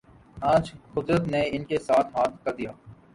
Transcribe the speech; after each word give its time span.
آج 0.43 0.71
قدرت 0.93 1.27
نے 1.27 1.41
ان 1.51 1.63
کے 1.63 1.79
ساتھ 1.79 2.17
ہاتھ 2.17 2.43
کر 2.43 2.55
دیا۔ 2.55 2.71